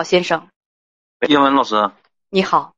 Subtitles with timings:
[0.00, 0.48] 好，先生。
[1.28, 1.90] 叶文老师，
[2.30, 2.72] 你好，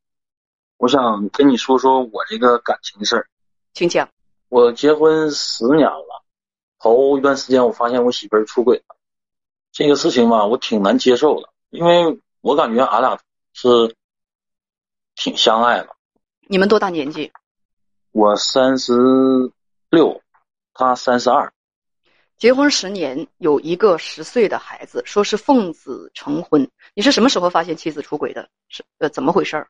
[0.77, 3.29] 我想跟你说说我这个感情的事儿。
[3.75, 4.09] 请讲。
[4.49, 6.25] 我结婚十年了，
[6.81, 8.97] 头一段时间我发现我媳妇儿出轨了，
[9.71, 13.17] 这个事情吧，我挺难接受的，因为我感觉俺俩
[13.53, 13.95] 是
[15.15, 15.91] 挺相爱的。
[16.49, 17.31] 你们多大年纪？
[18.11, 18.95] 我三十
[19.91, 20.21] 六，
[20.75, 21.53] 她三十二。
[22.37, 26.69] 结婚十年，有一个十岁的孩子，说是奉子成婚。
[26.95, 28.49] 你是什么时候发现妻子出轨的？
[28.69, 29.69] 是呃，怎么回事儿？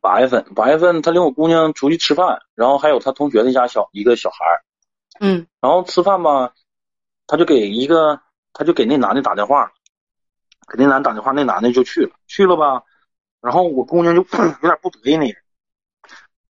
[0.00, 4.62] 八月份，八月份他领我姑娘出去吃饭，然后还有他同学的家小一个小孩儿
[5.20, 6.52] 嗯，然后吃饭吧，
[7.26, 8.20] 他就给一个，
[8.52, 9.72] 他就给那男的打电话，
[10.68, 12.82] 给那男的打电话，那男的就去了，去了吧，
[13.40, 14.22] 然后我姑娘就
[14.62, 15.36] 有点不得意那人，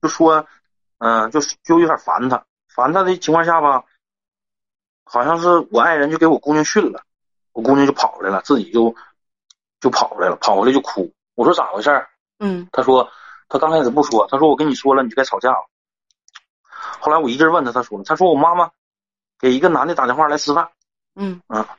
[0.03, 0.47] 就说，
[0.99, 3.85] 嗯，就就有点烦他，烦他的情况下吧。
[5.05, 7.05] 好像是我爱人就给我姑娘训了，
[7.53, 8.93] 我姑娘就跑来了，自己就
[9.87, 11.09] 就跑回来了，跑回来就哭。
[11.37, 12.05] 我说咋回事？
[12.41, 13.09] 嗯，他说
[13.49, 15.65] 他刚开始不说，他说我跟你说了，你就该吵架了。
[16.99, 18.69] 后来我一劲问他，他说了，他说我妈妈
[19.39, 20.69] 给一个男的打电话来吃饭。
[21.15, 21.79] 嗯啊，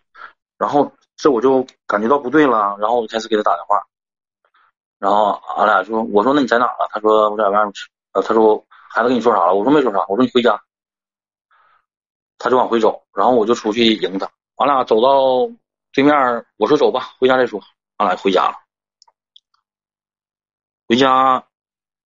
[0.58, 3.78] 然后这我就感觉到不对了，然后我就开始给他打电话，
[5.00, 6.88] 然后俺俩说，我说那你在哪了？
[6.92, 7.90] 他说我在外面吃。
[8.14, 9.54] 呃，他说孩子跟你说啥了？
[9.54, 10.58] 我说没说啥，我说你回家。
[12.38, 14.30] 他就往回走，然后我就出去迎他。
[14.56, 15.46] 俺俩走到
[15.92, 16.16] 对面，
[16.56, 17.62] 我说走吧，回家再说。
[17.98, 18.60] 俺俩回家了。
[20.88, 21.48] 回家，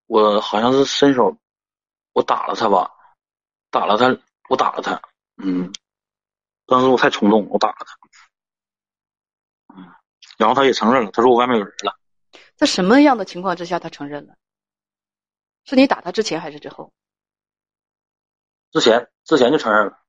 [0.07, 1.37] 我好像是伸手，
[2.13, 2.91] 我打了他吧，
[3.69, 4.07] 打了他，
[4.49, 4.99] 我打了他。
[5.37, 5.71] 嗯，
[6.65, 7.97] 当时我太冲动，我打了他。
[9.75, 9.93] 嗯，
[10.37, 11.97] 然后他也承认了，他说我外面有人了。
[12.55, 14.35] 在什么样的情况之下他承认了？
[15.65, 16.91] 是你打他之前还是之后？
[18.71, 20.01] 之前，之前就承认了。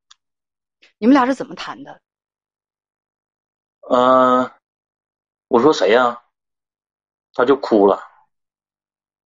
[0.98, 2.00] 你们俩是怎么谈的？
[3.90, 4.50] 嗯，
[5.52, 6.22] 我说谁呀？
[7.34, 8.02] 他就哭了。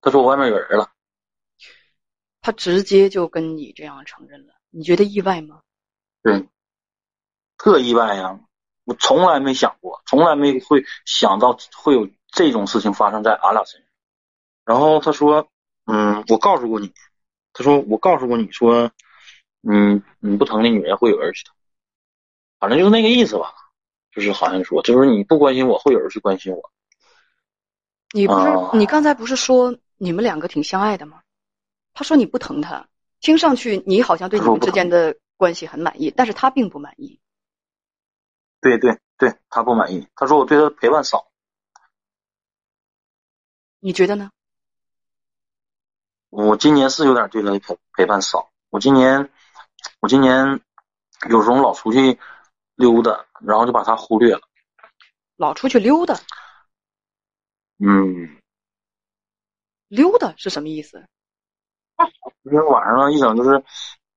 [0.01, 0.91] 他说我外面有人了。
[2.41, 5.63] 他直接就跟你这样承认了，你觉得意外吗？
[6.25, 6.49] 对，
[7.57, 8.41] 特意外呀！
[8.83, 13.89] 我从来没想过，从来没会想到会有这种事情发生在俺俩身上。
[14.65, 15.49] 然后他说
[15.87, 16.93] ：“嗯，我告诉过你。”
[17.55, 18.91] 他说：“我告诉过你说，
[19.63, 21.55] 嗯，你不疼的女人会有人去疼。”
[22.59, 23.55] 反正就是那个意思吧，
[24.17, 26.73] 就是好像说，就是你不关心我，会有人去关心我。
[28.15, 31.21] 你不是你刚才不是说你们两个挺相爱的吗？
[31.93, 32.89] 他说你不疼他，
[33.21, 37.21] 听上去你好像对你们之间的关系很满意，但是他并不满意。
[38.63, 40.09] 对对对，他不满意。
[40.17, 41.31] 他说我对他陪伴少。
[43.81, 44.31] 你觉得呢？
[46.31, 48.49] 我今年是有点对他陪陪伴少。
[48.71, 49.31] 我今年，
[50.01, 50.63] 我今年
[51.29, 52.19] 有时候老出去。
[52.77, 54.41] 溜达，然后就把他忽略了。
[55.37, 56.15] 老出去溜达。
[57.79, 58.37] 嗯。
[59.89, 61.05] 溜达是什么意思？
[62.45, 63.63] 就是晚上一整就是，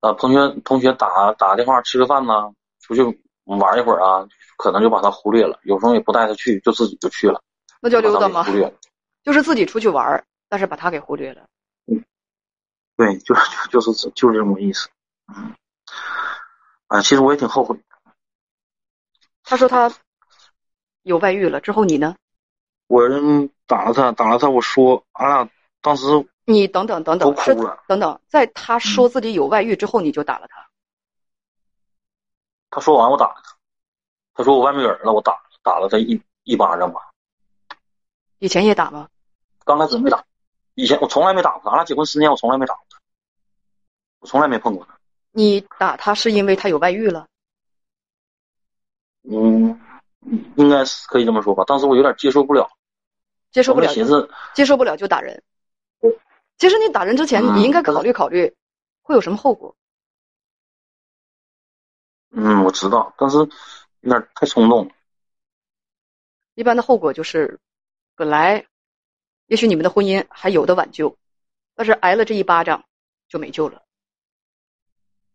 [0.01, 3.01] 呃，同学同学打打个电话吃个饭呐，出去
[3.45, 4.27] 玩一会儿啊，
[4.57, 5.59] 可能就把他忽略了。
[5.63, 7.41] 有时候也不带他去，就自己就去了。
[7.81, 8.43] 那叫溜达吗？
[8.43, 8.73] 忽略。
[9.23, 11.47] 就是自己出去玩，但是把他给忽略了。
[11.85, 12.03] 嗯。
[12.97, 14.89] 对，就是就是就是这么意思。
[15.27, 15.55] 嗯。
[16.87, 17.79] 啊，其实我也挺后悔。
[19.49, 19.91] 他说他
[21.01, 22.15] 有外遇了，之后你呢？
[22.85, 23.01] 我
[23.65, 24.47] 打了他，打了他。
[24.47, 25.49] 我说，俺俩
[25.81, 26.05] 当时
[26.45, 27.83] 你等等等等，哭了。
[27.87, 30.69] 等等，在他说自己有外遇之后，你就打了他。
[32.69, 33.55] 他说完，我打了他。
[34.35, 37.09] 他说我外面有人了，我打打了他一一巴掌吧。
[38.37, 39.09] 以前也打吗？
[39.65, 40.23] 刚开始没打，
[40.75, 41.71] 以前我从来没打过他。
[41.71, 42.99] 俺俩结婚十年，我从来没打过他，
[44.19, 44.95] 我从来没碰过他。
[45.31, 47.25] 你打他是因为他有外遇了？
[49.31, 49.79] 嗯，
[50.55, 51.63] 应该是可以这么说吧。
[51.65, 52.67] 当时我有点接受不了，
[53.51, 55.43] 接受不了，寻思接受不了就打人。
[56.57, 58.53] 其实你打人之前，你应该考虑考虑
[59.01, 59.75] 会有什么后果。
[62.31, 64.91] 嗯，我知道，但是有点太冲动了。
[66.55, 67.59] 一般的后果就是，
[68.15, 68.65] 本来
[69.45, 71.15] 也许你们的婚姻还有的挽救，
[71.75, 72.83] 但是挨了这一巴掌
[73.27, 73.83] 就没救了。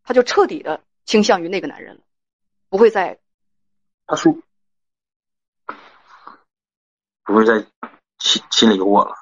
[0.03, 2.03] 他就彻底的倾向于那个男人了，
[2.69, 3.19] 不会再。
[4.07, 4.37] 他说
[7.25, 7.67] ：“不是在
[8.19, 9.15] 心心里有我了。”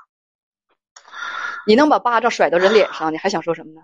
[1.66, 3.82] 你能把巴掌甩到人脸上，你还想说什么呢？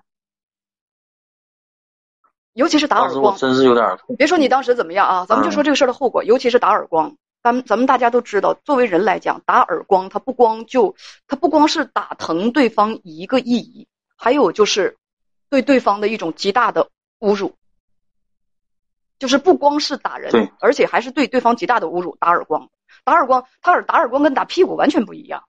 [2.53, 3.87] 尤其是打耳光，真是有点。
[4.17, 7.17] 别说你当时怎么样啊，咱们就说这个事儿的后果，尤其是打耳光。
[7.41, 10.97] 咱们咱们大家都知道，作为人来讲，打耳光，它不光就
[11.29, 13.87] 它不光是打疼对方一个意义，
[14.17, 14.97] 还有就是
[15.49, 16.91] 对对方的一种极大的
[17.21, 17.55] 侮辱。
[19.19, 22.17] 就是不光是打人，而且还是对对方极大的侮辱。
[22.21, 22.69] 打耳光，
[23.05, 25.43] 打耳光，他耳打耳光跟打屁股完全不一样，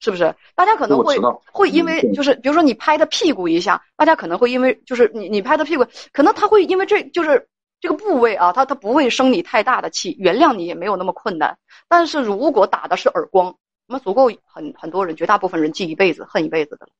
[0.00, 0.34] 是不是？
[0.54, 1.18] 大家可能会
[1.52, 7.48] 会因为就是比如说你拍他屁股一下，大家可能会因为就是你你拍他屁股，可能他会因为这就是
[7.80, 11.58] 这个部位啊，他他不会生你太大的气，原谅你也没有那么困难。
[11.88, 13.56] 但是如果打的是耳光，
[13.86, 16.92] 那么足够很很多人绝大部分人记一辈子恨一辈子的了。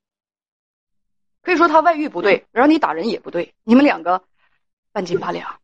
[1.42, 4.22] 可以说他外遇不对，然后你打人也不对，你们两个
[4.92, 5.60] 半斤八两。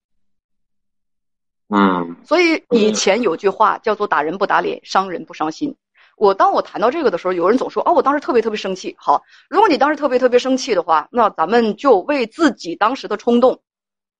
[1.74, 5.74] 嗯，所以以前有句话叫做“打人不打脸，伤人不伤心”。
[6.16, 13.60] 我当我谈到这个的时候，有人总说：“哦，我当时特别特别生气。”好，如果你当时特别特别生气的话，那咱们就为自己当时的冲动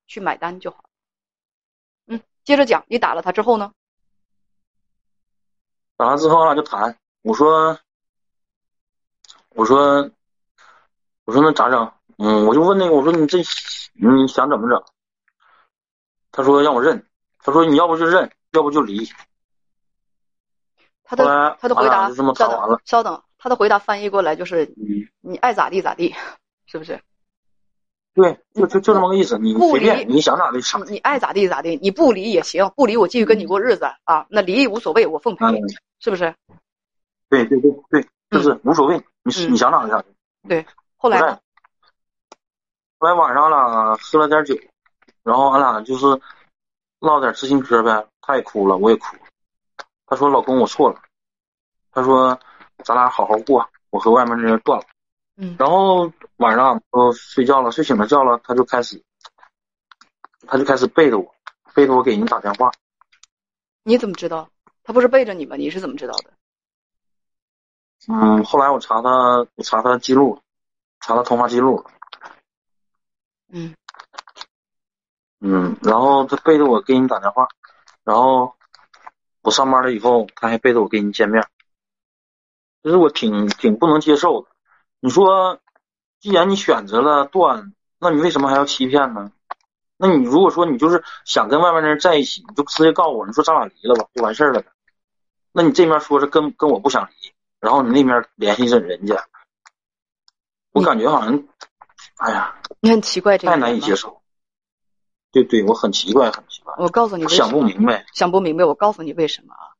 [0.06, 0.84] 去买单就好。
[2.08, 3.70] 嗯，接着讲，你打了他之后呢？
[5.96, 6.98] 打完之后，俺俩就谈。
[7.22, 7.78] 我说
[9.54, 10.10] ：“我说。”
[11.26, 11.90] 我说那咋整？
[12.18, 13.38] 嗯，我就问那个，我说你这
[13.94, 14.84] 你想怎么整？
[16.32, 17.06] 他说让我认，
[17.44, 19.06] 他说你要不就认，要不就离。
[21.04, 22.80] 他的他的回答就这么完了。
[22.86, 24.74] 稍等，他的回答翻译过来就是
[25.20, 26.14] 你爱咋地咋地，
[26.64, 27.00] 是不是？
[28.14, 29.36] 对，就就就这么个意思。
[29.38, 30.92] 你随便，你想咋地咋地。
[30.92, 34.24] 你爱咋地咋地，你不离也行，不离我继续跟你过日子啊。
[34.30, 35.44] 那离无所谓，我奉陪，
[36.00, 36.34] 是不是？
[37.28, 40.08] 对对对对，就是无所谓，你你想咋地咋地。
[40.48, 40.64] 对。
[40.96, 44.56] 后来，后来晚上了，喝了点酒，
[45.22, 46.06] 然后俺俩就是
[47.04, 48.06] 唠点知心嗑呗。
[48.20, 49.16] 他也哭了，我也哭。
[50.06, 51.00] 他说：“老公，我错了。”
[51.92, 52.38] 他说
[52.84, 54.86] ：“咱俩好好过，我和外面那人断了。”
[55.36, 55.56] 嗯。
[55.58, 59.02] 然后晚上都睡觉了，睡醒了觉了，他就开始，
[60.46, 61.34] 他就开始背着我，
[61.74, 62.70] 背着我给人打电话。
[63.82, 64.48] 你怎么知道？
[64.82, 65.56] 他不是背着你吗？
[65.56, 66.32] 你是怎么知道的？
[68.08, 69.10] 嗯，后来我查他，
[69.54, 70.40] 我查他记录。
[71.00, 71.84] 查他通话记录，
[73.48, 73.74] 嗯，
[75.46, 77.46] 嗯，然后他背着我给你打电话，
[78.02, 78.54] 然后
[79.42, 81.46] 我上班了以后，他还背着我跟你见面，
[82.82, 84.48] 其实我挺挺不能接受的。
[85.00, 85.60] 你说，
[86.18, 89.32] 既然你选择了断，那你为什么还要欺骗呢？
[89.98, 94.68] 那你如果说你就是想跟外面的人在一起，你就直接告诉我，你说咱俩离了吧，就完事儿了呗。
[95.52, 99.22] 那你这面说是跟跟我不想离，然后你那面联系着人家。
[100.72, 101.44] 我感觉好像，
[102.16, 104.22] 哎呀，你很奇怪，这太难以接受。
[105.34, 106.72] 对对，我很奇怪，很奇怪。
[106.78, 108.64] 我告诉你，想不明白，想不明白。
[108.64, 109.74] 我告诉你为什么啊？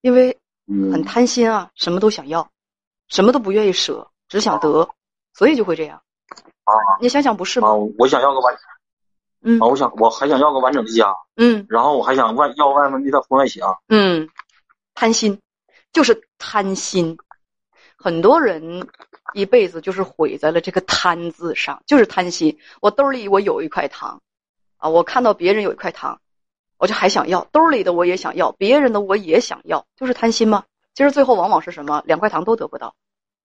[0.00, 0.36] 因为
[0.66, 2.50] 很贪心啊，什么都想要，
[3.08, 4.88] 什么都不愿意舍，只想得，
[5.34, 6.00] 所以就会这样。
[6.64, 7.72] 啊，你想想不是吗？
[7.98, 8.56] 我想要个完，
[9.42, 14.28] 嗯，啊，我想我还想要个完整的家，嗯，然后我还想外要外面那套婚外情，嗯，
[14.94, 15.38] 贪心，
[15.92, 17.18] 就是贪心，
[17.98, 18.88] 很多人。
[19.32, 22.56] 一辈子就是毁在了这个贪字上，就是贪心。
[22.80, 24.22] 我兜里我有一块糖，
[24.84, 26.20] 啊，我看到别人有一块糖，
[26.76, 30.64] 我就还想要，兜里的我也想要，别人的我也想要，就是贪心吗？
[30.92, 32.02] 其实最后往往是什么？
[32.04, 32.94] 两块糖都得不到。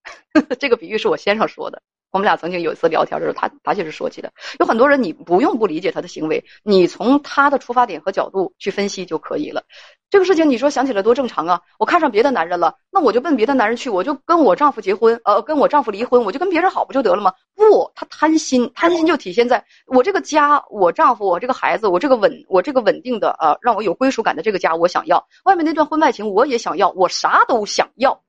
[0.59, 1.81] 这个比喻是我先生说的。
[2.11, 4.31] 我们俩曾经有一次聊天的时候，他他就是说起的。
[4.59, 9.63] 有很多人你不用不理解他的行为，你从他的出发点和角度去分析就可以了。
[10.09, 11.61] 这个事情你说想起来多正常啊！
[11.77, 17.31] 我看上别的男人了，那我就奔别的男人去，我就跟我丈夫结婚，呃，跟我丈夫离婚，我就跟别人好不就得了吗？
[17.55, 25.23] 不，他贪心，贪心就体现在我这个家，我丈夫，我这个孩子，我这个稳，我这个稳定的，呃，让我有归属感的这个家，我想要。
[25.43, 28.19] 外面那段婚外情我也想要，我啥都想要。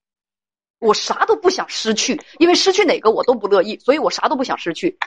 [0.80, 4.99] 我啥都不想失去，因为失去哪个我都不乐意，所以我啥都不想失去，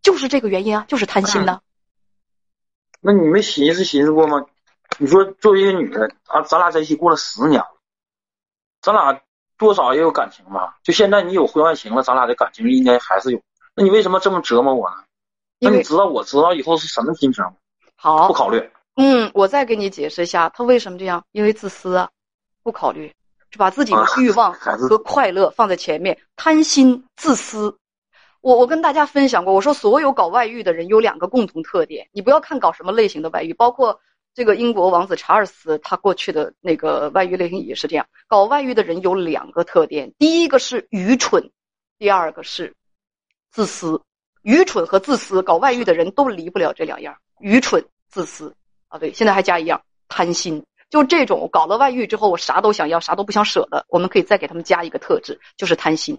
[0.00, 1.60] 就是这个原因啊，就是贪心呢。
[3.00, 4.46] 那你没寻思寻思过吗？
[4.98, 7.62] 你说作为一个女的啊，咱俩在一起过了十年，
[8.80, 9.20] 咱俩
[9.58, 10.78] 多少也有感情吧？
[10.82, 13.40] 就现在你有婚外情了，咱俩的感情应该还是有。
[13.74, 14.96] 那你为什么这么折磨我呢？
[15.60, 17.52] 那你知道我知道以后是什么心情吗？
[17.96, 18.70] 好，不考虑。
[18.94, 21.24] 嗯，我再给你解释一下，他为什么这样？
[21.32, 22.08] 因为自私啊，
[22.62, 23.12] 不考虑。
[23.50, 27.78] 就把自己的欲望和快乐放在前面，贪心、自私。
[28.40, 32.08] 我我跟大家分享过，我说所有搞外遇的人有两个共同特点。
[32.12, 34.00] 你不要看搞什么类型的外遇，包括
[34.32, 38.06] 这个英国王子查尔斯，他过去的那个外遇类型也是这样。
[38.28, 41.50] 搞外遇的人有两个特点，第一个是愚蠢，
[41.98, 42.74] 第二个是
[43.50, 44.00] 自私。
[44.42, 48.54] 愚蠢和自私，搞外遇的人都离不了这两样：愚蠢、自私。
[48.86, 50.64] 啊，对，现在还加一样，贪心。
[50.90, 56.18] 就这种搞了外遇之后，我啥都想要，啥都不想舍的，我们可以再给他们加一个特质，就是贪心。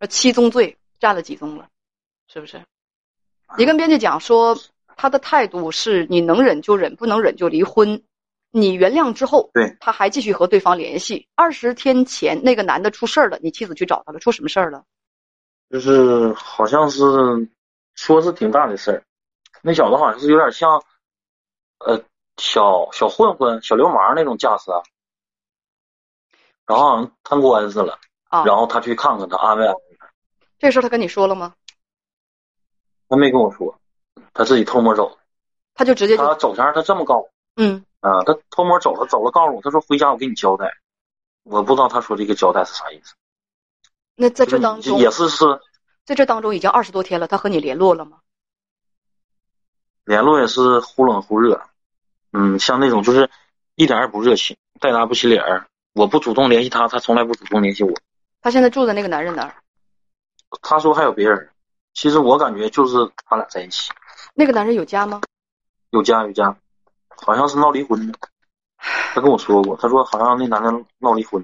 [0.00, 1.68] 那七宗罪占了几宗了？
[2.26, 2.60] 是不是？
[3.56, 4.58] 你跟编辑讲说，
[4.96, 8.02] 他的态度是你能忍就忍，不能忍就离婚。
[8.50, 11.28] 你原谅之后，对，他还继续和对方联系。
[11.36, 14.84] 二十天前那个男的出事儿了，你妻子去找他了，出什么事儿了？
[15.70, 17.04] 就是好像是
[17.94, 19.02] 说是挺大的事儿，
[19.62, 20.82] 那小子好像是有点像，
[21.78, 22.02] 呃。
[22.36, 24.82] 小小混混、小流氓那种架势啊，
[26.66, 30.08] 然后好像摊官司了，啊，然后他去看看他，安慰安慰他。
[30.58, 31.54] 这事儿他跟你说了吗？
[33.08, 33.78] 他没跟我说，
[34.34, 35.18] 他自己偷摸走。
[35.74, 40.72] 他就直接就他走前他这么告诉嗯，啊，他偷摸走了，走了告诉我，他说回家我给你交代。
[41.42, 43.14] 我不知道他说这个交代是啥意思。
[44.14, 45.44] 那在这当中，也是是
[46.04, 48.20] 在这当中已经二十多天了，他和你联络了吗？
[50.04, 51.62] 联络也是忽冷忽热，
[52.38, 53.30] 嗯，像那种就是
[53.76, 55.66] 一点儿也不热情，带答不起脸儿。
[55.94, 57.94] 我不主动联系他，他从来不主动联系我。
[58.42, 59.54] 他现在住的那个男人哪儿？
[60.60, 61.48] 他说还有别人，
[61.94, 63.90] 其实我感觉就是他俩在一起，
[64.34, 65.22] 那个男人有家吗？
[65.90, 66.54] 有家有家，
[67.08, 68.18] 好像是闹离婚的。
[69.14, 71.42] 他跟我说过，他说好像那男的闹离婚，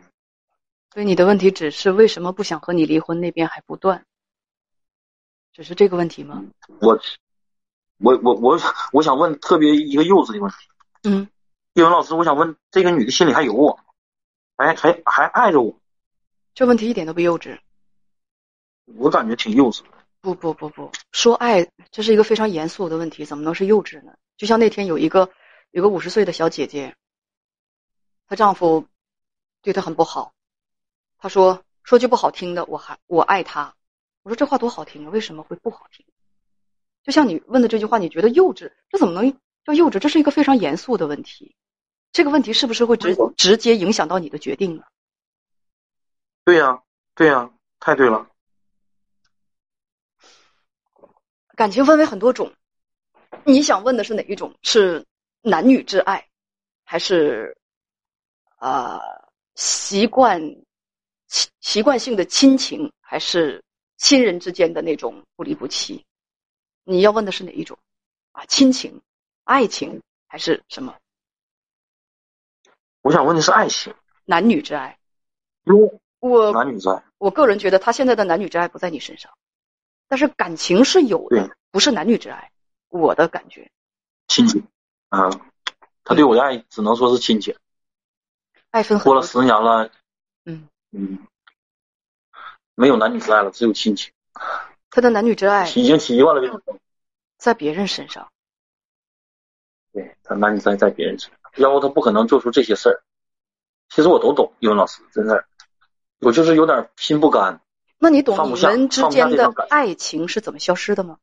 [0.92, 4.04] 所以你的问题只是为什么不想和你离婚，那边还不断，
[5.54, 6.44] 只是这个问题吗？
[6.80, 7.00] 我
[7.98, 8.60] 我我我
[8.92, 10.56] 我想问特别一个幼稚的问题，
[11.04, 11.28] 嗯，
[11.74, 13.84] 叶文老师，我想问这个女的心里还有我吗？
[14.56, 15.76] 还还还爱着我？
[16.54, 17.58] 这问题一点都不幼稚。
[18.84, 19.88] 我感觉挺幼稚的。
[20.20, 24.14] 不不不不，说爱这是一个非常严肃的问题，怎么能是幼稚呢？
[24.36, 25.28] 就像那天有一个
[25.72, 26.94] 有个五十岁的小姐姐，
[28.28, 28.86] 她丈夫
[29.60, 30.32] 对她很不好，
[31.18, 33.74] 她说说句不好听的，我还我爱他。
[34.22, 36.06] 我说这话多好听啊，为什么会不好听？
[37.02, 39.98] 就像你问的这句话，你觉得幼稚，这怎么能叫幼稚？
[39.98, 41.54] 这是一个非常严肃的问题，
[42.12, 44.84] 这个问题是不是会直直接影响到你的决定呢？
[46.44, 46.82] 对呀、
[47.14, 48.28] 对呀、太对了。
[51.54, 52.52] 感情分为很多种，
[53.44, 54.52] 你想问的是哪一种？
[54.62, 55.04] 是
[55.42, 56.26] 男女之爱，
[56.82, 57.56] 还是
[58.58, 59.00] 呃
[59.54, 60.40] 习惯
[61.28, 63.62] 习习惯性的亲情，还是
[63.98, 66.04] 亲人之间的那种不离不弃？
[66.84, 67.78] 你要问的是哪一种？
[68.32, 69.00] 啊，亲情、
[69.44, 70.96] 爱情还是什么
[73.02, 73.92] 我想问的是爱情，
[74.24, 74.96] 男女之爱？
[75.64, 77.02] 因为我男女之爱。
[77.18, 79.32] 我个人觉得他现在的男女之爱不在你身上，
[80.06, 82.50] 但是感情是有的对，不是男女之爱。
[82.88, 83.70] 我的感觉，
[84.28, 84.62] 亲情，
[85.08, 85.30] 啊，
[86.04, 87.56] 他对我的爱只能说是亲情。
[88.70, 89.90] 爱分过了十年了，
[90.44, 91.18] 嗯，嗯，
[92.74, 94.12] 没有男女之爱了，只有亲情，
[94.90, 96.80] 他的男女之爱已经习惯了这种。
[97.36, 98.30] 在别人身上。
[99.92, 103.02] 对他那你在在别人身上，要不他不可能做出这些事儿。
[103.90, 105.44] 其实我都懂，英文老师真的，
[106.20, 107.60] 我就是有点心不甘。
[107.98, 111.18] 那你懂你们之间的爱情是怎么消失的吗？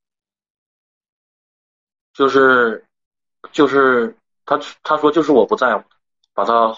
[2.14, 2.86] 就是，
[3.52, 5.84] 就是他他说就是我不在乎
[6.36, 6.78] 他，把他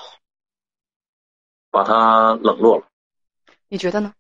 [1.70, 2.86] 把他冷落了，
[3.68, 4.14] 你觉得呢？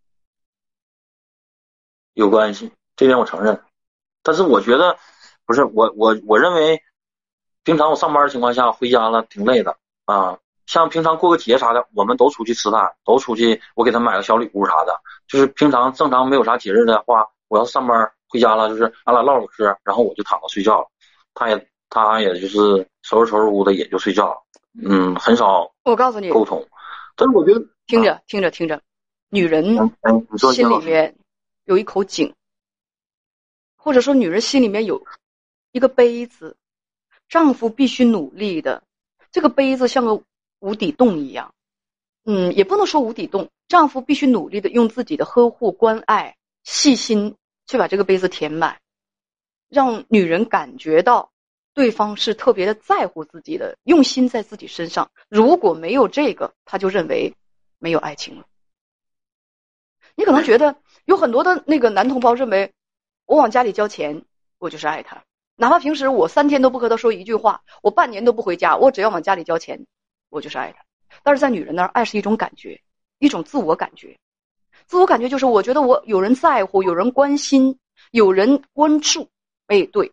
[2.14, 3.64] 有关系，这点我承认。
[4.24, 4.98] 但是我觉得
[5.46, 6.82] 不是我我我认为，
[7.64, 15.00] 平常我上班的情况下回家了挺累的啊，像平常过个节啥的，我们都出去吃饭，都出去，我给他买个小礼物啥的。
[15.28, 20.88] 就是平常正常没有啥节日的话，我要上班回家了，就是俺俩唠唠嗑，然后我就躺着睡觉了。
[21.34, 24.38] 他也他也就是收拾收拾屋子也就睡觉了，
[24.84, 26.68] 嗯，很少我告诉你，沟通。
[27.16, 28.82] 但是我觉得，听着听着听着，
[29.30, 29.64] 女人
[30.52, 31.16] 心里面
[31.66, 32.34] 有一口井，
[33.78, 35.06] 或者说女人心里面有
[35.72, 36.58] 一个杯子，
[37.32, 38.84] 丈夫必须努力的，
[39.32, 40.22] 这个杯子像个
[40.60, 41.56] 无底洞一样，
[42.26, 46.36] 嗯，也不能说无底洞，丈夫必须努力的用自己的呵护、关爱、
[46.66, 48.82] 细心去把这个杯子填满，
[49.70, 51.32] 让女人感觉到
[51.74, 55.10] 对方是特别的在乎自己的，用心在自己身上。
[55.30, 57.34] 如果没有这个，他就认为
[57.80, 58.46] 没有爱情了。
[60.16, 62.74] 你可能觉得有很多的那个男同胞认为，
[63.26, 64.26] 我往家里交钱，
[64.58, 65.24] 我就是爱他，
[65.62, 69.86] 哪怕平时我三天都不和他说一句话，我半年都不回家，我只要往家里交钱，
[70.32, 70.84] 我就是爱他。
[71.22, 72.82] 但是在女人那儿，爱是一种感觉，
[73.20, 74.18] 一种自我感觉。
[74.88, 77.78] 自我感觉就是我觉得我有人在乎，有人关心，
[78.10, 79.30] 有人关注。
[79.68, 80.12] 哎，对，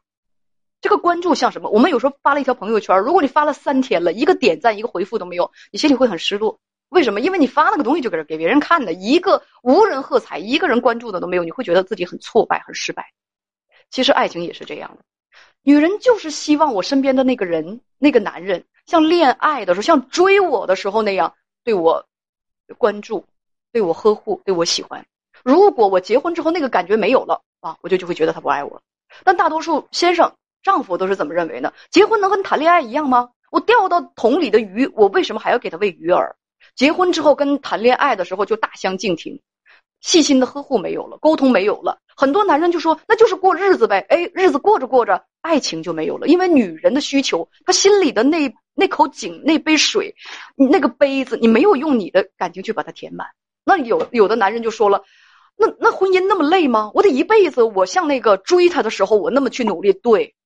[0.83, 1.71] 这个关注像什么？
[1.71, 6.59] 我们有时候发了一条朋友圈，如果你发了三天了，一个点赞、一个回复都没有，你心里会很失落。
[6.91, 7.23] 为什么？
[7.23, 13.15] 因为你发那个东西就给给别人看的，一个无人喝彩，一个人关注的都没有，你会觉得自己很挫败、很失败。
[13.89, 15.03] 其实爱情也是这样的，
[15.63, 21.35] 女人就是希望我身边的那个人、那个男人，像恋爱的时候、像追我的时候那样
[21.65, 22.07] 对我
[22.79, 23.25] 关注、
[23.73, 25.07] 对我呵护、对我喜欢。
[25.45, 28.83] 如果我结婚之后那个感觉没有了啊，我就就会觉得他不爱我了。
[29.25, 31.73] 但大多数先生、丈夫都是怎么认为呢？
[31.91, 33.31] 结婚能跟谈恋爱一样吗？
[33.51, 36.35] 我钓到桶里的鱼，我为什么还要给他喂鱼饵？
[36.75, 39.41] 结婚之后跟谈恋爱的时候就大相径庭，
[40.01, 50.15] 细心的呵护没有了，沟通没有了，很多男人就说那就是过日子呗，哎，日子过着过着，爱情就没有了，因为女人的需求，她心里的那那口井那杯水，
[50.57, 53.27] 那个杯子，你没有用你的感情去把它填满，
[53.65, 55.03] 那有有的男人就说了。
[55.61, 56.93] 那那婚姻那么累吗？
[56.95, 59.93] 我得一辈子，我像那个追他的时候，我那么去努力。
[59.93, 60.37] 对，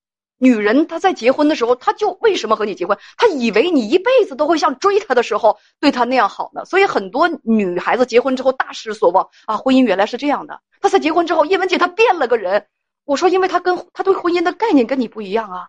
[0.43, 2.99] 女人她在结婚的时候，她就为什么和你结婚？
[3.17, 6.65] 她以为你一辈子都会像追她的时候对她那样好呢。
[6.65, 9.57] 所以很多女孩子结婚之后大失所望啊！
[9.57, 10.61] 婚姻原来是这样的。
[10.81, 12.67] 她在结婚之后，叶文姐她变了个人。
[13.05, 15.69] 我说，因为她跟她对婚姻的概念跟你不一样啊。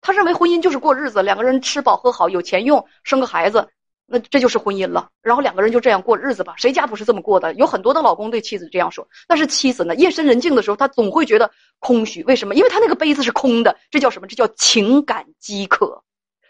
[0.00, 3.68] 她认为婚姻就是过日子，两个人吃饱喝好，有钱用，生个孩子。
[4.10, 6.54] 那这就是婚姻了，然后两个人就这样过日子吧。
[6.56, 7.52] 谁家不是这么过的？
[7.54, 12.24] 有很多的老公对妻子这样说，但是妻子呢，夜深人静的时候，她总会觉得空虚。
[12.24, 12.54] 为什么？
[12.54, 13.76] 因为她那个杯子是空的。
[13.90, 14.26] 这叫什么？
[14.26, 16.02] 这叫情感饥渴。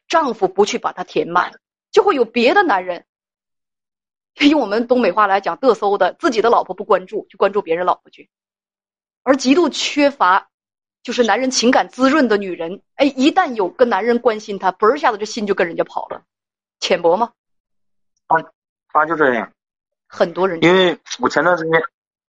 [0.06, 1.52] 丈夫不去把它填满，
[1.90, 3.04] 就会有别的男人。
[4.48, 8.30] 用我们东北话来讲，嘚瑟的，自己的老婆不关注，去关注别人老婆去。
[9.24, 10.48] 而极度缺乏，
[11.02, 16.22] 就是男人情感滋润的女人，哎，一旦有个男人关心她，嘣一下子这心就跟人家跑了。
[16.78, 17.32] 浅薄吗？
[18.98, 19.52] 他他就这样，
[20.08, 20.62] 很多人。
[20.62, 21.82] 因为我前段时间，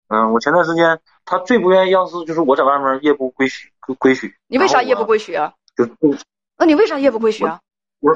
[0.08, 4.26] 嗯，我前段时间他最不愿意要是就是我在外面夜不归宿归宿。
[4.46, 5.54] 你为啥夜不归宿啊？
[5.76, 5.88] 就
[6.56, 7.60] 那你为啥夜不归宿啊？
[8.00, 8.12] 我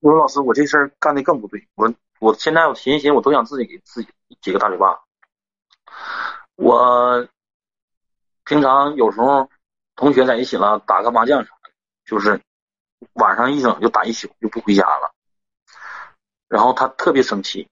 [0.00, 1.68] 我说老师，我这事儿干的更不对。
[1.74, 4.08] 我我现在我寻思寻思，我都想自己给自己
[4.40, 4.98] 几个大嘴巴。
[6.56, 7.26] 我
[8.44, 9.48] 平常有时候
[9.94, 11.70] 同学在一起了，打个麻将啥的，
[12.04, 12.40] 就是
[13.14, 15.12] 晚上一整就打一宿，就不回家了。
[16.50, 17.68] 然后他特别生气，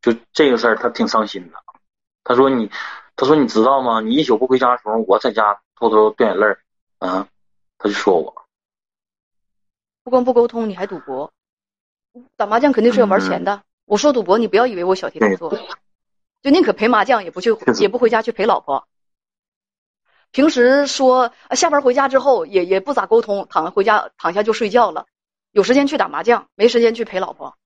[0.00, 1.58] 就这个事儿他挺伤心的。
[2.24, 2.70] 他说你，
[3.14, 4.00] 他说你知道吗？
[4.00, 6.58] 你一宿不回家的时候，我在家偷偷掉眼泪儿。
[7.00, 7.28] 啊，
[7.76, 8.46] 他就说我，
[10.02, 11.30] 不光不沟通，你还赌博，
[12.34, 13.62] 打麻将肯定是要玩钱的。
[13.84, 15.56] 我说赌博，你不要以为我小题大做，
[16.42, 18.88] 就宁可陪麻将，也不去，也不回家去陪老婆。
[20.32, 25.06] 平时说下班回家之后，也也不咋沟通，躺回家躺下就睡觉了。
[25.52, 27.56] 有时间去打麻将，没时间去陪老婆。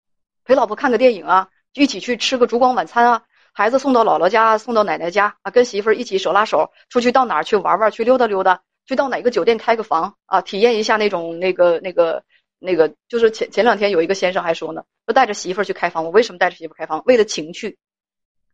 [0.44, 12.24] 陪老婆看个电影啊，一起去吃个烛光晚餐啊，孩子送到姥姥家，送到奶奶家啊，跟媳妇儿一起手拉手出去到哪儿去玩玩，去溜达溜达，去到哪个酒店开个房啊，体验一下那种那个那个
[12.58, 17.02] 那个，就是前前两天有一个先生还说呢，说带着媳妇儿去开房，我为什么带着媳妇儿开房？
[17.06, 17.78] 为了情趣，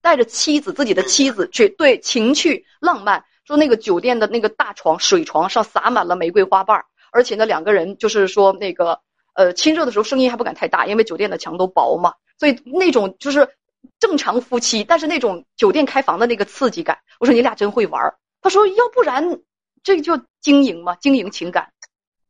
[0.03, 9.01] 带着妻子自己的妻子去对情趣浪漫，说那个酒店的那个大床水床上洒满了玫瑰花瓣，而且呢两个人就是说那个。
[9.39, 13.49] 呃，亲热的时候声音还不敢太大，因为酒店的墙都薄嘛，所以那种就是
[14.01, 16.99] 正常夫妻，但是那种酒店开房的那个刺激感。
[17.21, 19.39] 我说你俩真会玩他说要不然
[19.85, 21.73] 这就经营嘛，经营情感。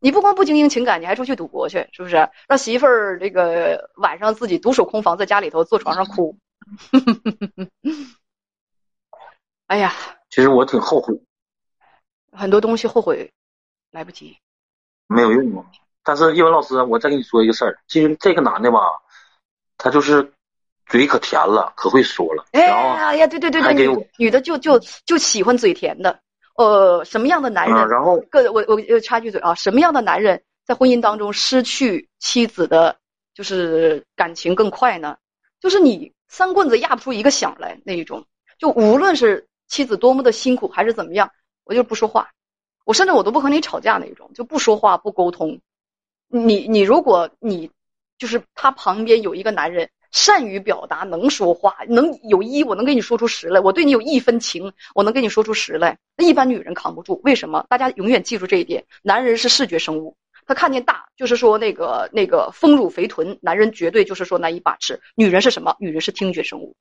[0.00, 2.28] 你不光不经营情感，你还出去赌博去，是不是？
[2.46, 6.36] 让媳妇儿这个晚上自己独守空房，在家里头坐床上哭。
[9.66, 9.94] 哎呀，
[10.28, 11.18] 其实我挺后悔，
[12.32, 13.32] 很多东西后悔
[13.92, 14.36] 来不及，
[15.06, 15.64] 没有用啊。
[16.08, 18.80] 但是叶文老师，我再跟你说一个事儿，其实这个男的吧，
[19.76, 20.32] 他就是
[20.86, 22.46] 嘴可甜了，可会说了。
[22.52, 26.18] 哎呀呀，对对对对，女女的就就就喜欢嘴甜的。
[26.56, 27.88] 呃，什么样的男人？
[27.90, 32.96] 然后，个我我插句嘴啊，什么样的男人在婚姻当中失去妻子的，
[33.34, 35.14] 就是感情更快呢？
[35.60, 38.24] 就是你三棍子压不出一个响来那一种。
[38.58, 41.30] 就无论是妻子多么的辛苦还是怎么样，
[41.64, 42.30] 我就不说话，
[42.86, 45.60] 我甚至我都不和你吵架那一种，就不说话不沟通。
[46.28, 47.70] 你你如果你
[48.18, 57.20] 就是他旁边有一个男人善于表达能说话能有一我能给你说出十来我对你有一分情我能给你说出十来那一般女人扛不住。
[57.24, 57.64] 为什么？
[57.68, 65.76] 大家永远记住这一点男人是视觉生物他看见大就是说那个那个丰乳肥臀男人绝对就是说难以把持女人是什么？
[65.78, 66.74] 女人是听觉生物。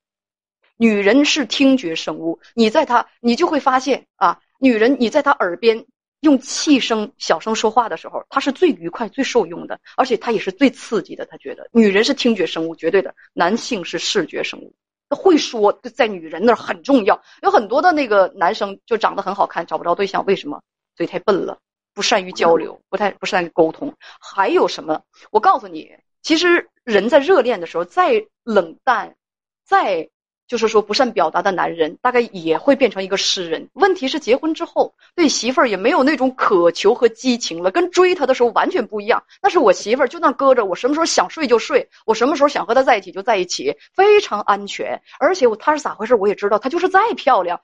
[0.78, 5.86] 女人是听觉生物你在他你就会发现啊女人你在他耳边。
[6.22, 11.26] 用气声小声说话的时候，他是最愉快、最受用的，而且他也是最刺激的。
[11.26, 14.74] 他觉得女人是听觉生物，绝对的；男性是视觉生物。
[15.10, 17.22] 会说，在女人那儿很重要。
[17.42, 20.62] 有很多的那个男生就长得很好看，找不着对象，为什么？
[20.96, 21.60] 嘴太笨了，
[21.94, 23.94] 不善于交流，不太不善于沟通。
[24.20, 25.02] 还有什么？
[25.32, 25.92] 我告诉你，
[26.24, 29.16] 其实人在热恋的时候，再冷淡，
[29.64, 30.10] 再……
[30.48, 33.68] 就是说，不善表达的男人大概也会变成一个诗人。
[33.74, 39.22] 问题是，结婚之后对媳妇儿也没有那种渴求和激情了，跟追她的时候完全不一样。
[39.42, 45.02] 那是我媳妇儿，就那搁着，我什么时候想睡就睡，我什么时候想和她在一起就在一起，非常安全。
[45.20, 46.60] 而且我她是咋回事，我也知道。
[46.60, 47.60] 她就是再漂亮，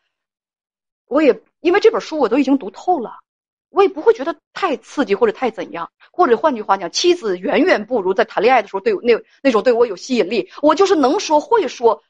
[1.08, 3.20] 我也因为这本书我都已经读透了，
[3.70, 5.90] 我也不会觉得太刺激或者太怎样。
[6.12, 10.50] 或者换句话讲，妻子远远不如在谈恋爱的时候对那那种对我有吸引力。
[10.62, 12.04] 我就是能说会说。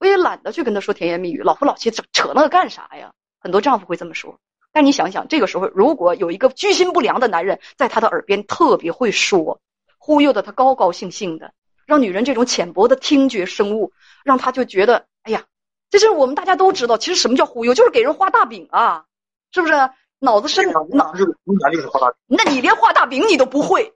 [0.00, 3.12] 我也懒得去跟他说甜言蜜语，老夫老妻扯扯那个干啥呀？
[3.38, 4.40] 很多丈夫会这么说。
[4.72, 9.60] 但你想想，这个时候如果有一个居心不良的男人在他的耳边特别会说，
[9.98, 11.52] 忽悠的他高高兴兴的，
[11.86, 13.92] 让女人这种浅薄的听觉生物，
[14.24, 15.44] 让他就觉得，哎呀，
[15.90, 19.04] 这是我们大家都知道，其实什么叫忽悠，就是给人画大饼啊，
[19.52, 19.74] 是不是？
[20.22, 22.16] 脑子深，脑就是就是画大饼。
[22.26, 23.94] 那你连画大饼你都不会，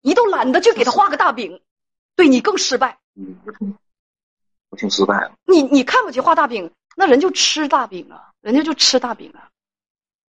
[0.00, 1.60] 你都懒得去给他画个大饼，
[2.16, 2.98] 对你更失败。
[4.72, 5.32] 嗯，我挺失败的。
[5.44, 9.50] 你你看不起画大饼，那人就吃大饼啊，人家就吃大饼啊。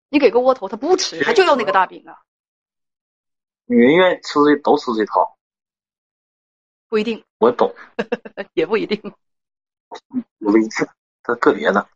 [0.09, 2.19] 你给个窝头，他不吃，他就要那个大饼啊。
[3.65, 5.37] 女人愿意吃这都吃这套，
[6.89, 7.23] 不一定。
[7.39, 7.73] 我懂，
[8.53, 9.01] 也不一定。
[10.39, 10.87] 不一定，
[11.23, 11.87] 他个别的。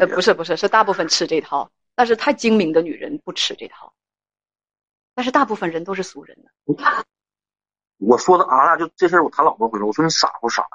[0.00, 3.92] 呃，不是不是，是大部分吃这套，但是太精明的女人不吃这套。
[5.14, 6.50] 但是大部分人都是俗人呢。
[7.98, 10.68] 我说的俺俩就这事儿，我谈老婆回来，我说你傻不傻呀？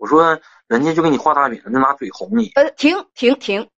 [0.00, 2.50] 我说人家就给你画大饼，就拿嘴哄你。
[2.54, 3.68] 呃，停停停，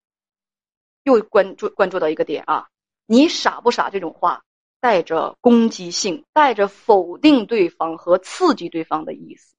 [1.03, 2.69] 又关注关注到一个点啊，
[3.07, 3.91] 你傻不傻？
[3.91, 4.45] 这种话
[4.81, 9.57] 带着攻击性，带着否定对方和刺激对方的意思。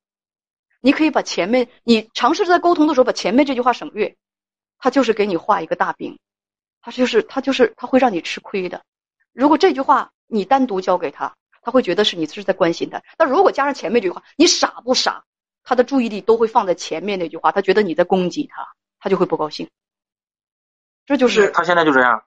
[0.79, 4.15] 你可以把前面你尝试在沟通的时候把前面这句话省略。
[4.77, 6.17] 他就是给你画一个大饼，
[6.81, 8.83] 他就是他就是他会让你吃亏的。
[9.33, 13.01] 如果这句话你单独交给他，他会觉得是你是在关心他。
[13.17, 15.25] 但如果加上前面这句话，你傻不傻？
[15.63, 18.67] 他的注意力都会放在前面那句话，他觉得你在攻击他，
[18.99, 19.69] 他就会不高兴。
[21.05, 22.23] 这就是他现在就这样。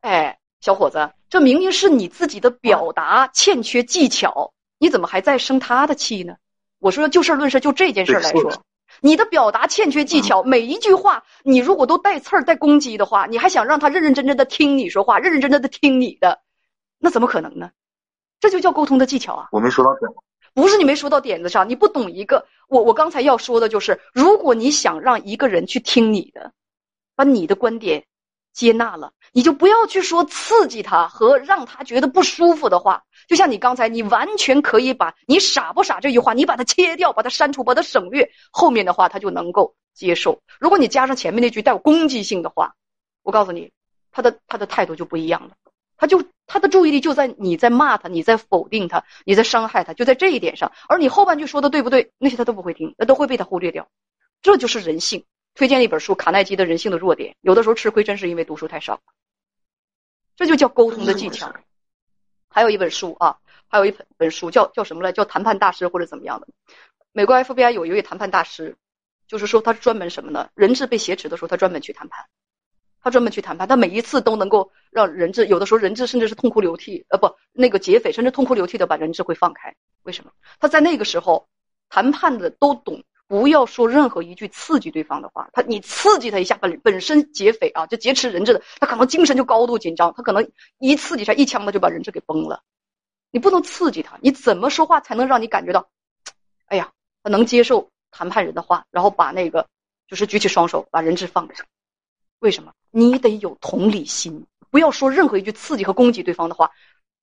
[0.00, 6.36] 哎，小伙子，这明明是你自己的表达欠缺技巧，你怎么还在生他的气呢？
[6.78, 8.62] 我说就事论事，就这件事来说。
[9.00, 16.40] 你的表达欠缺技巧，每一句话你如果都带刺儿、带攻击的话，你还想让他认认真真的听你说话，认认真真的听你的，
[16.98, 17.70] 那怎么可能呢？
[18.38, 19.48] 这就叫沟通的技巧啊！
[19.50, 20.10] 我没说到点，
[20.56, 22.46] 不是你没说到点子上，你不懂一个。
[22.66, 26.50] 我我刚才要说的就是，如果你想让一个人去听你的，
[27.14, 28.06] 把你的观点
[28.54, 33.02] 接纳了，你就不要去说刺激他和让他觉得不舒服的话。
[33.28, 40.40] 就像你刚才，你完全可以把你傻不傻这句话，你把它切掉，把它删除，把它省略，后面的话他就能够接受。
[40.58, 42.74] 如果你加上前面那句带有攻击性的话，
[43.22, 43.70] 我告诉你，
[44.10, 45.50] 他的他的态度就不一样了，
[45.96, 50.72] 他就他的注意力就在你在骂他，你在否定他，你在伤害他，就在这一点上。
[50.88, 53.88] 而你后半句说的对不对，那些他都不会听，那都会被他忽略掉。
[54.42, 55.24] 这就是人性。
[55.54, 59.00] 推荐一本书，卡耐基的《人性的弱点》，有的时候吃亏真是因为读书太少。
[60.36, 61.54] 这就叫沟通的技巧。
[62.50, 65.12] 还有一本书啊，还有一本本书叫叫什么来？
[65.12, 66.48] 叫谈判大师或者怎么样的？
[67.12, 68.76] 美国 FBI 有一位谈判大师，
[69.26, 70.50] 就是说他专门什么呢？
[70.54, 72.26] 人质被挟持的时候，他专门去谈判，
[73.02, 79.74] 他专门去谈判，他每一次都能够让人质，有的时候人质甚至是痛哭流涕，呃，不，那个劫匪甚至痛哭流涕的把人质会放开。
[80.02, 80.30] 为什么？
[80.58, 81.48] 他在那个时候
[81.88, 83.02] 谈判的都懂。
[83.28, 92.62] 不要说任何一句刺激对方的话，他你刺激他一下，本本身劫匪啊，就劫持人质的，他可能精神就高度紧张，他可能一刺激他一枪，他就把人质给崩了。
[93.32, 95.88] 你不能刺激他，你怎么说话才能让你感觉到，
[96.66, 96.92] 哎呀，
[97.24, 99.66] 他能接受谈判人的话，然后把那个
[100.06, 101.64] 就是举起双手把人质放下？
[102.38, 102.72] 为什么？
[102.90, 106.70] 你得有同理心，不要说任何一句刺激和攻击对方的话，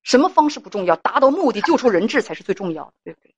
[0.02, 3.34] 什么方式不重要，达到目的救出人质才是最重要的，对不对？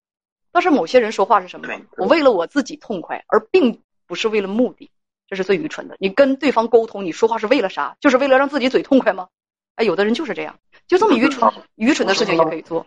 [0.52, 1.68] 但是某些人说话是什么？
[1.98, 4.90] 我为了我自己痛快，而并不是为了目的，
[5.28, 5.96] 这是最愚蠢的。
[6.00, 7.98] 你跟对方沟通，你说话是为了啥？
[8.00, 9.28] 就是为了让自己嘴痛快吗？
[9.76, 10.58] 哎，有的人就是这样，
[10.88, 12.86] 就这么愚蠢，愚蠢的事情也可以做。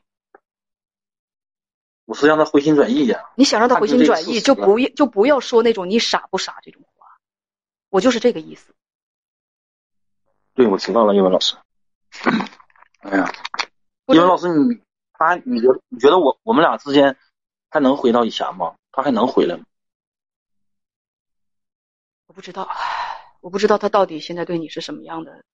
[2.07, 3.20] 我是让他回心转意呀。
[3.37, 6.97] 你想让他回心转意，就不要就不要说那种你傻不傻这种话。
[7.90, 8.74] 我就是这个意思。
[10.55, 11.57] 对，我知道了，英文老师。
[13.01, 13.31] 哎呀，
[14.07, 14.81] 英文老师，你
[15.12, 17.16] 他，你觉得你觉得我我们俩之间？
[17.70, 18.74] 还能回到以前吗？
[18.90, 19.64] 他还能回来吗？
[22.27, 22.66] 我不知道，
[23.40, 25.44] 我不知道他到底现在对你是什么样的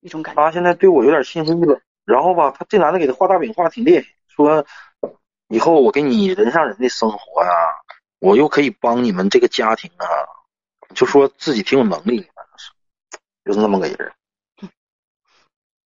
[0.00, 0.42] 一种感觉。
[0.42, 4.66] 他现在对我有点心灰意冷，然后吧，他这男的给他画大饼画的挺厉害，说
[5.48, 7.50] 以后我给你人上人的生活呀，
[8.18, 10.04] 我又可以帮你们这个家庭啊，
[10.94, 12.72] 就说自己挺有能力，反正是
[13.44, 14.12] 就是那么个人。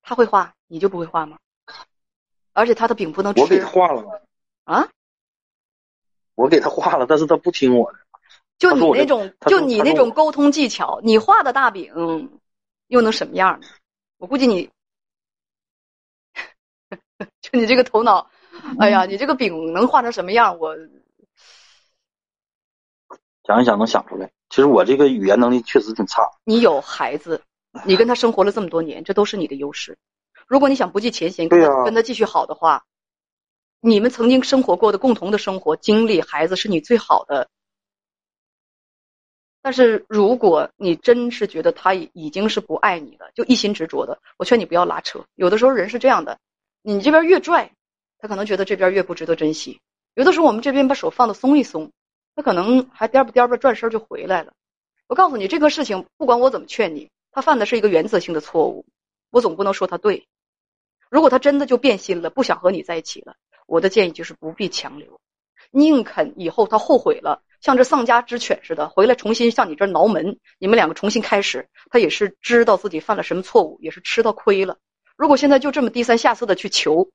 [0.02, 1.38] 他会画，你就不会画吗？
[2.52, 3.40] 而且他的饼不能吃。
[3.40, 4.22] 我给他画了
[4.64, 4.88] 啊？
[6.34, 7.98] 我给他画了，但是他不听我的。
[8.58, 12.30] 就你那种，就你那种沟通技巧，你画的大饼
[12.86, 13.66] 又能什么样呢？
[14.18, 14.70] 我估计你，
[17.40, 18.30] 就你这个头脑，
[18.78, 20.58] 哎呀，你这个饼能画成什么样？
[20.58, 20.76] 我
[23.44, 24.30] 想一想能想出来。
[24.54, 26.30] 其实我这个语言能力确实挺差。
[26.44, 27.42] 你有孩子，
[27.84, 29.98] 你跟他生活了这么多年，这都是你的优势。
[30.46, 32.84] 如果你想不计前嫌跟他跟他继续好的话。
[33.80, 37.48] 你们曾经生活过的共同的生活经历，孩子是你最好的。
[39.60, 45.24] 但是如果你真是觉得他已经是不爱你了，就一心执着的，我劝你不要拉扯。
[45.34, 46.38] 有的时候人是这样的，
[46.80, 47.72] 你这边越拽，
[48.18, 49.80] 他可能觉得这边越不值得珍惜。
[50.14, 51.90] 有的时候我们这边把手放的松一松，
[52.34, 54.52] 他可能还颠吧颠吧转身就回来了。
[55.06, 58.86] 我告诉你，这个事情不管我怎么劝你，他犯的是一个原则性的错误，
[59.30, 60.26] 我总不能说他对。
[61.10, 65.20] 如果他真的就变心了，不想和你在一起了，我的建议就是不必强留，
[65.70, 67.42] 宁肯以后他后悔了。
[67.60, 74.78] 像这丧家之犬似的回来重新向你这儿挠门，你们两个重新开始，他也是知道自己犯了什么错误，也是吃到亏了。
[75.16, 77.08] 如果现在就这么低三下四的去求，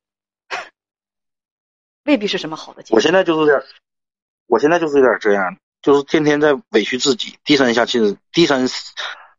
[2.05, 2.97] 未必是什么好的结果。
[2.97, 3.63] 我现在就是这样，
[4.49, 8.67] 我现在就是有点这样，就是天天在委屈自己，低三下四、低三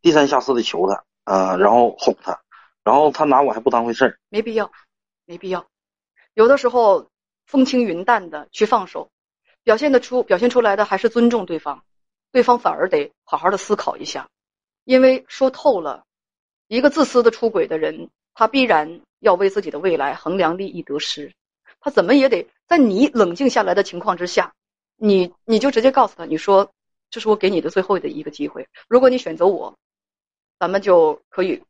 [0.00, 2.40] 低三下四的求他，呃，然后哄他，
[2.84, 4.70] 然后他拿我还不当回事儿，没必要，
[5.26, 5.66] 没必要。
[6.34, 7.10] 有的时候
[7.44, 9.10] 风轻云淡的去放手。
[9.62, 11.84] 表现的出，表现出来的还是尊重对方，
[12.32, 14.28] 对方反而得好好的思考一下，
[14.84, 16.04] 因为说透了，
[16.66, 21.34] 一个自私的出轨的人，他必然要为自己的未来衡量利益得失，
[21.78, 24.54] 他怎么也得在你冷静下来的情况之下，
[25.02, 26.70] 你你就直接告诉他，你说
[27.10, 29.74] 这是我给你的最后的一个机会，如果你选择我，
[30.58, 31.62] 咱们就可以，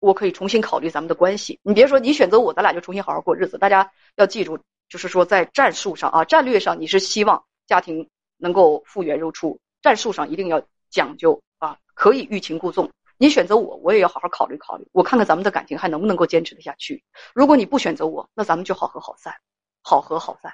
[0.00, 1.60] 我可以重新考虑咱们的关系。
[1.62, 3.56] 你别说你选择我，咱俩就重新好好过日子。
[3.56, 4.58] 大家要记住。
[4.88, 12.90] 就是说，在战术上啊，战略上你是希望家庭能够复原如初，战术上一定要讲究啊，可以欲擒故纵。
[13.16, 17.02] 你选择我，我也要好好考虑考虑，我看看咱们的感情还能不能够坚持得下去。
[17.34, 19.34] 如果你不选择我，那咱们就好合好散，
[19.80, 20.52] 好合好散，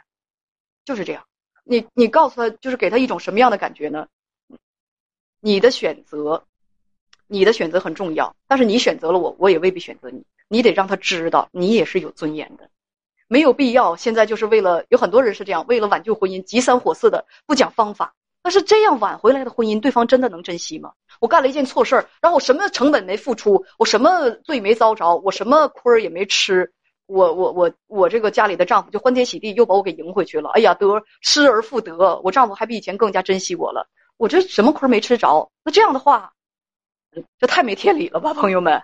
[0.84, 1.26] 就是这样。
[1.70, 4.06] 你你告诉他，就是给他一种什么样的感觉呢？
[5.40, 6.42] 你的选择，
[7.26, 10.24] 你的选择很重要，但是你选择了我，我也未必选择你。
[10.48, 12.70] 你得让他知道，你也是有尊严的。
[13.26, 18.14] 没有必要，现在就是为了有很多人是这样，为了挽救婚姻，急三火四的不讲方法。
[18.40, 20.94] 但是这样挽回来的婚姻，对方真的能珍惜吗？
[21.20, 26.72] 我干了一件错事儿，然后我什么成本没付出，我什么罪没遭着，我什么亏儿也没吃，
[27.08, 30.50] 我我我我这个家里的丈夫就欢天喜地又把我给迎回去了。
[30.50, 33.88] 哎呀，得失而复得，我丈夫还比以前更加珍惜我了。
[34.18, 35.50] 我这什么亏没吃着？
[35.64, 36.34] 那这样的话，
[37.38, 38.82] 这太没天理了吧，朋友们？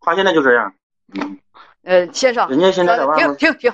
[0.00, 0.74] 他现在就这样，
[1.14, 1.38] 嗯。
[1.82, 3.72] 呃，先生，人家现在停停停，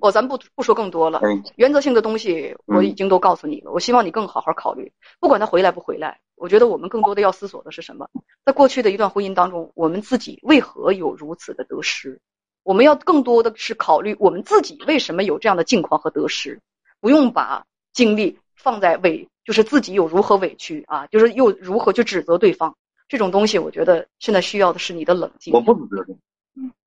[0.00, 1.20] 我咱不不说更多了。
[1.56, 4.92] 原则性的东西我已经都告诉你了，我希望你更好好考虑。
[5.18, 8.08] 不管他回来不回来，我觉得我们更多的要思索的是什么？
[8.44, 12.20] 在过去的一段婚姻当中，我们自己为何有如此的得失？
[12.66, 16.60] 我们要更多的是考虑我们自己为什么有这样的境况和得失，
[17.00, 22.76] 不用把精力放在委，就是自己有如何委屈啊，就是又如何去指责对方。
[23.06, 25.54] 这种东西，我觉得现在需要的是你的冷静。
[25.54, 26.16] 我不指责你。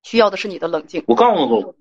[0.04, 1.02] 需要的是你的冷静。
[1.08, 1.74] 我告诉过，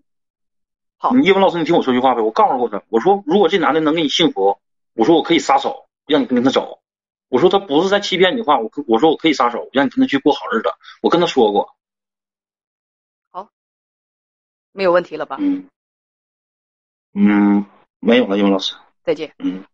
[0.96, 2.22] 好，你叶文老师，你听我说句话呗。
[2.22, 4.56] 我告诉过他，我说如果这男的能给你幸福，
[4.94, 6.78] 我说我可以撒手，让你跟他走。
[7.28, 10.68] 我说他不是在欺骗你的话，我我说我可以撒手，让你跟他去过好日子。
[11.02, 11.74] 我跟他说过。
[14.78, 15.38] 没有问题了吧？
[15.40, 15.66] 嗯，
[17.14, 17.66] 嗯，
[17.98, 18.76] 没有了，英文老师。
[19.02, 19.34] 再见。
[19.40, 19.64] 嗯。